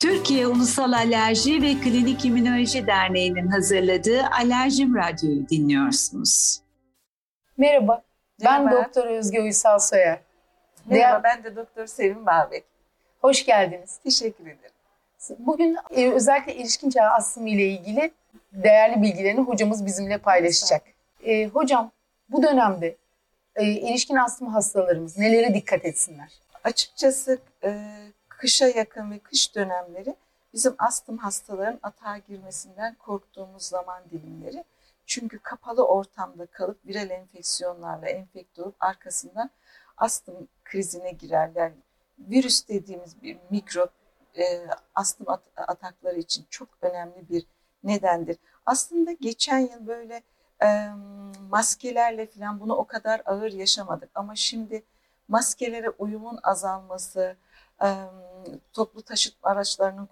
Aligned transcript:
Türkiye 0.00 0.46
Ulusal 0.46 0.92
Alerji 0.92 1.62
ve 1.62 1.74
Klinik 1.74 2.24
İmmünoloji 2.24 2.86
Derneği'nin 2.86 3.46
hazırladığı 3.46 4.26
Alerjim 4.26 4.94
Radyo'yu 4.94 5.48
dinliyorsunuz. 5.48 6.60
Merhaba, 7.56 8.02
ben 8.44 8.64
Merhaba. 8.64 8.84
Doktor 8.84 9.06
Özge 9.06 9.40
Uysal 9.40 9.78
Soyer. 9.78 10.20
Merhaba 10.86 11.22
ben 11.24 11.44
de 11.44 11.56
Doktor 11.56 11.86
Sevim 11.86 12.26
Bağbek. 12.26 12.64
Hoş 13.20 13.46
geldiniz. 13.46 13.98
Teşekkür 14.04 14.44
ederim. 14.44 14.74
Bugün 15.38 15.76
e, 15.90 16.10
özellikle 16.10 16.52
erişkin 16.52 16.90
çağ 16.90 17.04
astımı 17.04 17.48
ile 17.48 17.68
ilgili 17.68 18.10
değerli 18.52 19.02
bilgilerini 19.02 19.40
hocamız 19.40 19.86
bizimle 19.86 20.18
paylaşacak. 20.18 20.82
E, 21.24 21.46
hocam, 21.46 21.90
bu 22.28 22.42
dönemde 22.42 22.96
e, 23.56 23.64
erişkin 23.64 24.16
astım 24.16 24.48
hastalarımız 24.48 25.18
nelere 25.18 25.54
dikkat 25.54 25.84
etsinler? 25.84 26.32
Açıkçası 26.64 27.38
e, 27.64 27.70
kışa 28.40 28.66
yakın 28.66 29.10
ve 29.10 29.18
kış 29.18 29.54
dönemleri 29.54 30.16
bizim 30.52 30.74
astım 30.78 31.18
hastaların 31.18 31.78
atağa 31.82 32.18
girmesinden 32.18 32.94
korktuğumuz 32.94 33.62
zaman 33.62 34.02
dilimleri. 34.10 34.64
Çünkü 35.06 35.38
kapalı 35.38 35.86
ortamda 35.86 36.46
kalıp 36.46 36.86
viral 36.86 37.10
enfeksiyonlarla 37.10 38.08
enfekte 38.08 38.62
olup 38.62 38.76
arkasından 38.80 39.50
astım 39.96 40.48
krizine 40.64 41.12
girerler. 41.12 41.72
Virüs 42.18 42.68
dediğimiz 42.68 43.22
bir 43.22 43.38
mikrop 43.50 43.92
e, 44.38 44.66
astım 44.94 45.28
at- 45.28 45.52
atakları 45.56 46.18
için 46.18 46.46
çok 46.50 46.68
önemli 46.82 47.28
bir 47.28 47.46
nedendir. 47.84 48.36
Aslında 48.66 49.12
geçen 49.12 49.58
yıl 49.58 49.86
böyle 49.86 50.22
e, 50.62 50.88
maskelerle 51.50 52.26
falan 52.26 52.60
bunu 52.60 52.74
o 52.74 52.84
kadar 52.84 53.22
ağır 53.24 53.52
yaşamadık 53.52 54.10
ama 54.14 54.36
şimdi 54.36 54.82
maskelere 55.28 55.90
uyumun 55.90 56.38
azalması, 56.42 57.36
e, 57.82 57.88
toplu 58.72 59.02
taşıtma 59.02 59.50
araçlarının 59.50 60.08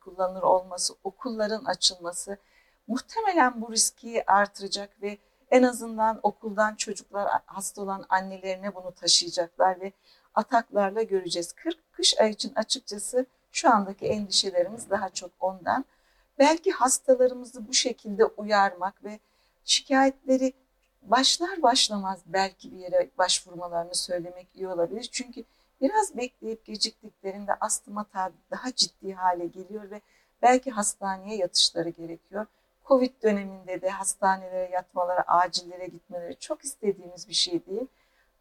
kullanılır 0.00 0.42
olması, 0.42 0.94
okulların 1.04 1.64
açılması 1.64 2.38
muhtemelen 2.86 3.62
bu 3.62 3.72
riski 3.72 4.30
artıracak 4.30 5.02
ve 5.02 5.18
en 5.50 5.62
azından 5.62 6.20
okuldan 6.22 6.74
çocuklar 6.74 7.40
hasta 7.46 7.82
olan 7.82 8.06
annelerine 8.08 8.74
bunu 8.74 8.92
taşıyacaklar 8.92 9.80
ve 9.80 9.92
ataklarla 10.34 11.02
göreceğiz. 11.02 11.52
40 11.52 11.92
kış 11.92 12.20
ay 12.20 12.30
için 12.30 12.52
açıkçası 12.54 13.26
şu 13.52 13.70
andaki 13.70 14.06
endişelerimiz 14.06 14.90
daha 14.90 15.08
çok 15.08 15.30
ondan. 15.40 15.84
Belki 16.38 16.70
hastalarımızı 16.70 17.68
bu 17.68 17.74
şekilde 17.74 18.24
uyarmak 18.24 19.04
ve 19.04 19.18
şikayetleri 19.64 20.52
başlar 21.02 21.62
başlamaz 21.62 22.20
belki 22.26 22.72
bir 22.72 22.78
yere 22.78 23.10
başvurmalarını 23.18 23.94
söylemek 23.94 24.48
iyi 24.54 24.68
olabilir. 24.68 25.08
Çünkü 25.12 25.44
biraz 25.80 26.16
bekleyip 26.16 26.64
geciktiklerinde 26.64 27.54
astım 27.60 27.96
hata 27.96 28.32
daha 28.50 28.74
ciddi 28.74 29.12
hale 29.12 29.46
geliyor 29.46 29.90
ve 29.90 30.00
belki 30.42 30.70
hastaneye 30.70 31.36
yatışları 31.36 31.88
gerekiyor. 31.88 32.46
Covid 32.84 33.22
döneminde 33.22 33.82
de 33.82 33.90
hastanelere 33.90 34.70
yatmaları, 34.72 35.30
acillere 35.30 35.86
gitmeleri 35.86 36.36
çok 36.36 36.64
istediğimiz 36.64 37.28
bir 37.28 37.34
şey 37.34 37.66
değil. 37.66 37.86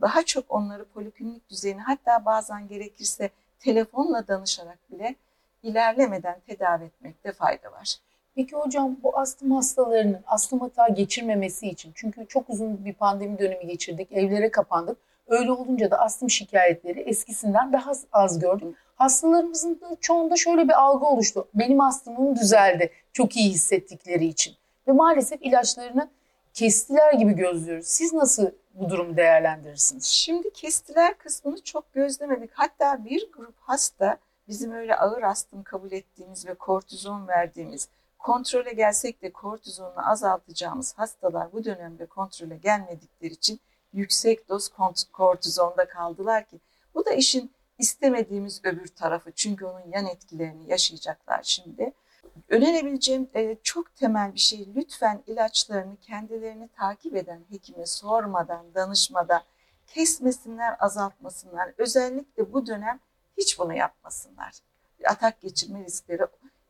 Daha 0.00 0.22
çok 0.22 0.44
onları 0.48 0.84
poliklinik 0.84 1.50
düzeyine 1.50 1.80
hatta 1.80 2.24
bazen 2.24 2.68
gerekirse 2.68 3.30
telefonla 3.58 4.28
danışarak 4.28 4.78
bile 4.92 5.14
ilerlemeden 5.62 6.40
tedavi 6.46 6.84
etmekte 6.84 7.32
fayda 7.32 7.72
var. 7.72 7.96
Peki 8.34 8.56
hocam 8.56 8.96
bu 9.02 9.18
astım 9.18 9.52
hastalarının 9.52 10.20
astım 10.26 10.60
hata 10.60 10.88
geçirmemesi 10.88 11.68
için 11.68 11.92
çünkü 11.94 12.26
çok 12.26 12.50
uzun 12.50 12.84
bir 12.84 12.94
pandemi 12.94 13.38
dönemi 13.38 13.66
geçirdik, 13.66 14.12
evlere 14.12 14.50
kapandık. 14.50 14.98
Öyle 15.30 15.52
olunca 15.52 15.90
da 15.90 15.98
astım 15.98 16.30
şikayetleri 16.30 17.00
eskisinden 17.00 17.72
daha 17.72 17.92
az 18.12 18.38
gördüm. 18.38 18.74
Hastalarımızın 18.96 19.80
da 19.80 19.96
çoğunda 20.00 20.36
şöyle 20.36 20.64
bir 20.64 20.82
algı 20.82 21.06
oluştu. 21.06 21.48
Benim 21.54 21.80
astımım 21.80 22.36
düzeldi 22.36 22.90
çok 23.12 23.36
iyi 23.36 23.50
hissettikleri 23.50 24.26
için. 24.26 24.54
Ve 24.88 24.92
maalesef 24.92 25.42
ilaçlarını 25.42 26.08
kestiler 26.54 27.12
gibi 27.12 27.32
gözlüyoruz. 27.32 27.86
Siz 27.86 28.12
nasıl 28.12 28.50
bu 28.74 28.90
durumu 28.90 29.16
değerlendirirsiniz? 29.16 30.04
Şimdi 30.04 30.52
kestiler 30.52 31.18
kısmını 31.18 31.62
çok 31.62 31.92
gözlemedik. 31.92 32.50
Hatta 32.54 33.04
bir 33.04 33.32
grup 33.32 33.54
hasta 33.60 34.16
bizim 34.48 34.72
öyle 34.72 34.96
ağır 34.96 35.22
astım 35.22 35.62
kabul 35.62 35.92
ettiğimiz 35.92 36.46
ve 36.46 36.54
kortizon 36.54 37.28
verdiğimiz 37.28 37.88
kontrole 38.18 38.72
gelsek 38.72 39.22
de 39.22 39.32
kortizonunu 39.32 40.10
azaltacağımız 40.10 40.94
hastalar 40.98 41.52
bu 41.52 41.64
dönemde 41.64 42.06
kontrole 42.06 42.56
gelmedikleri 42.56 43.32
için 43.32 43.60
yüksek 43.92 44.48
doz 44.48 44.68
kortizonda 45.12 45.88
kaldılar 45.88 46.46
ki 46.46 46.60
bu 46.94 47.06
da 47.06 47.10
işin 47.10 47.52
istemediğimiz 47.78 48.60
öbür 48.64 48.86
tarafı 48.86 49.32
çünkü 49.32 49.64
onun 49.64 49.92
yan 49.92 50.06
etkilerini 50.06 50.70
yaşayacaklar 50.70 51.40
şimdi. 51.42 51.92
Önerebileceğim 52.48 53.28
e, 53.34 53.56
çok 53.62 53.96
temel 53.96 54.34
bir 54.34 54.40
şey 54.40 54.68
lütfen 54.76 55.22
ilaçlarını 55.26 55.96
kendilerini 55.96 56.68
takip 56.68 57.16
eden 57.16 57.40
hekime 57.50 57.86
sormadan, 57.86 58.74
danışmadan 58.74 59.42
kesmesinler, 59.86 60.76
azaltmasınlar. 60.78 61.72
Özellikle 61.78 62.52
bu 62.52 62.66
dönem 62.66 63.00
hiç 63.38 63.58
bunu 63.58 63.74
yapmasınlar. 63.74 64.52
Atak 65.04 65.40
geçirme 65.40 65.84
riskleri 65.84 66.22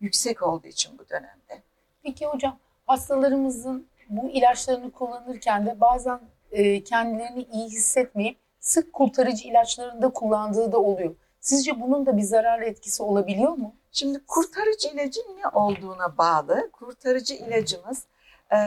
yüksek 0.00 0.42
olduğu 0.42 0.66
için 0.66 0.98
bu 0.98 1.08
dönemde. 1.08 1.62
Peki 2.02 2.26
hocam 2.26 2.58
hastalarımızın 2.86 3.88
bu 4.08 4.30
ilaçlarını 4.30 4.90
kullanırken 4.90 5.66
de 5.66 5.80
bazen 5.80 6.20
e, 6.52 6.84
kendilerini 6.84 7.42
iyi 7.52 7.68
hissetmeyip 7.68 8.38
sık 8.60 8.92
kurtarıcı 8.92 9.48
ilaçlarını 9.48 10.02
da 10.02 10.08
kullandığı 10.08 10.72
da 10.72 10.78
oluyor. 10.78 11.14
Sizce 11.40 11.80
bunun 11.80 12.06
da 12.06 12.16
bir 12.16 12.22
zararlı 12.22 12.64
etkisi 12.64 13.02
olabiliyor 13.02 13.52
mu? 13.52 13.74
Şimdi 13.92 14.20
kurtarıcı 14.26 14.88
ilacın 14.88 15.36
ne 15.36 15.48
olduğuna 15.48 16.18
bağlı. 16.18 16.70
Kurtarıcı 16.72 17.34
ilacımız 17.34 18.04
e, 18.52 18.58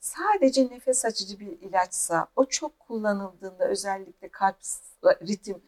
sadece 0.00 0.68
nefes 0.70 1.04
açıcı 1.04 1.40
bir 1.40 1.46
ilaçsa 1.46 2.26
o 2.36 2.44
çok 2.44 2.78
kullanıldığında 2.78 3.68
özellikle 3.68 4.28
kalp 4.28 4.56
ritim 5.04 5.62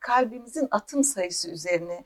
kalbimizin 0.00 0.68
atım 0.70 1.04
sayısı 1.04 1.50
üzerine 1.50 2.04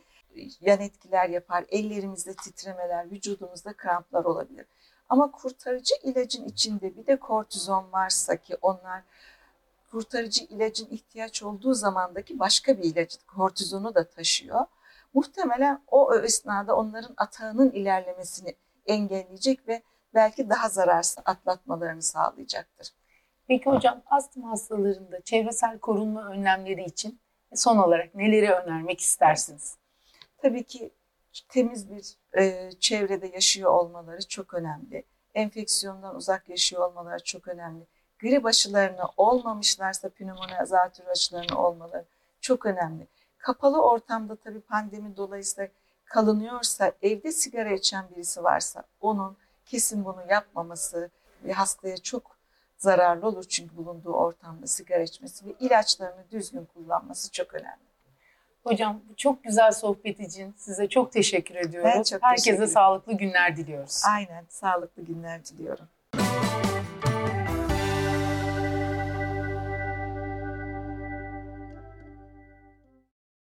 yan 0.60 0.80
etkiler 0.80 1.28
yapar. 1.28 1.64
Ellerimizde 1.68 2.34
titremeler, 2.34 3.10
vücudumuzda 3.10 3.72
kramplar 3.72 4.24
olabilir. 4.24 4.66
Ama 5.08 5.30
kurtarıcı 5.30 5.94
ilacın 6.02 6.44
içinde 6.44 6.96
bir 6.96 7.06
de 7.06 7.16
kortizon 7.16 7.92
varsa 7.92 8.36
ki 8.36 8.56
onlar 8.62 9.02
kurtarıcı 9.90 10.44
ilacın 10.44 10.88
ihtiyaç 10.90 11.42
olduğu 11.42 11.74
zamandaki 11.74 12.38
başka 12.38 12.78
bir 12.78 12.84
ilacı 12.84 13.26
kortizonu 13.26 13.94
da 13.94 14.08
taşıyor. 14.08 14.60
Muhtemelen 15.14 15.82
o 15.86 16.14
esnada 16.14 16.76
onların 16.76 17.14
atağının 17.16 17.70
ilerlemesini 17.70 18.54
engelleyecek 18.86 19.68
ve 19.68 19.82
belki 20.14 20.50
daha 20.50 20.68
zararsız 20.68 21.18
atlatmalarını 21.24 22.02
sağlayacaktır. 22.02 22.92
Peki 23.48 23.70
hocam 23.70 24.02
astım 24.06 24.42
hastalarında 24.42 25.20
çevresel 25.20 25.78
korunma 25.78 26.28
önlemleri 26.28 26.84
için 26.84 27.20
son 27.54 27.76
olarak 27.76 28.14
neleri 28.14 28.50
önermek 28.50 29.00
istersiniz? 29.00 29.76
Tabii 30.38 30.64
ki 30.64 30.90
temiz 31.48 31.90
bir 31.90 32.16
e, 32.38 32.70
çevrede 32.80 33.26
yaşıyor 33.26 33.70
olmaları 33.70 34.28
çok 34.28 34.54
önemli. 34.54 35.04
Enfeksiyondan 35.34 36.16
uzak 36.16 36.48
yaşıyor 36.48 36.90
olmaları 36.90 37.24
çok 37.24 37.48
önemli. 37.48 37.86
Grip 38.18 38.46
aşılarını 38.46 39.02
olmamışlarsa 39.16 40.08
pnömoni 40.08 40.58
azaltür 40.60 41.06
aşılarını 41.06 41.62
olmaları 41.62 42.04
çok 42.40 42.66
önemli. 42.66 43.06
Kapalı 43.38 43.82
ortamda 43.82 44.36
tabii 44.36 44.60
pandemi 44.60 45.16
dolayısıyla 45.16 45.68
kalınıyorsa, 46.04 46.92
evde 47.02 47.32
sigara 47.32 47.72
içen 47.72 48.04
birisi 48.10 48.44
varsa 48.44 48.84
onun 49.00 49.36
kesin 49.66 50.04
bunu 50.04 50.24
yapmaması 50.30 51.10
ve 51.44 51.52
hastaya 51.52 51.96
çok 51.96 52.36
zararlı 52.78 53.26
olur 53.26 53.44
çünkü 53.44 53.76
bulunduğu 53.76 54.12
ortamda 54.12 54.66
sigara 54.66 55.02
içmesi 55.02 55.46
ve 55.46 55.54
ilaçlarını 55.60 56.24
düzgün 56.30 56.64
kullanması 56.74 57.32
çok 57.32 57.54
önemli. 57.54 57.85
Hocam 58.66 59.00
bu 59.10 59.16
çok 59.16 59.44
güzel 59.44 59.72
sohbet 59.72 60.20
için 60.20 60.54
size 60.56 60.88
çok 60.88 61.12
teşekkür 61.12 61.54
ediyoruz. 61.54 61.90
Ben 61.94 62.02
çok 62.02 62.22
Herkese 62.22 62.50
teşekkür 62.50 62.66
sağlıklı 62.66 63.12
günler 63.12 63.56
diliyoruz. 63.56 64.02
Aynen 64.08 64.44
sağlıklı 64.48 65.02
günler 65.02 65.44
diliyorum. 65.44 65.88